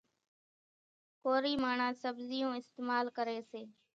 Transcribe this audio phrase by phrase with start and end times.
[1.21, 3.61] ڪورِي ماڻۿان سٻزِيوُن اِستمال ڪريَ سي۔